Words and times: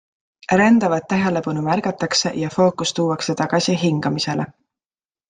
Rändavat 0.59 1.03
tähelepanu 1.11 1.65
märgatakse 1.67 2.31
ja 2.45 2.49
fookus 2.55 2.95
tuuakse 3.01 3.37
tagasi 3.43 3.77
hingamisele. 3.83 4.49